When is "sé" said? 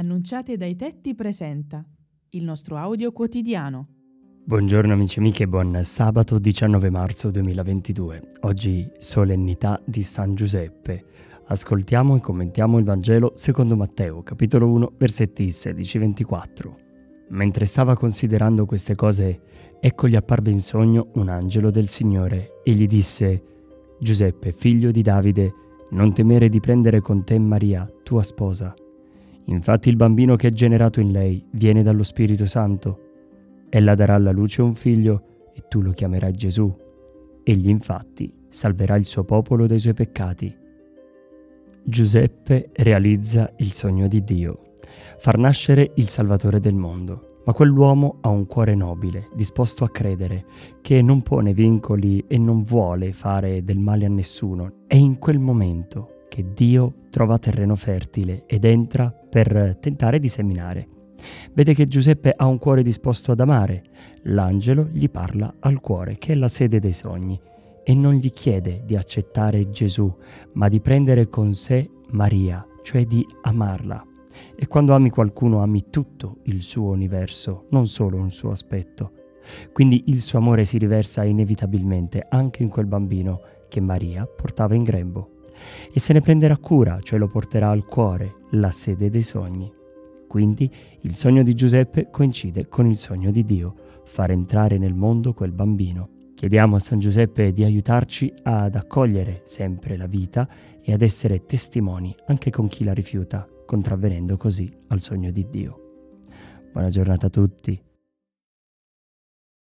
71.52-71.90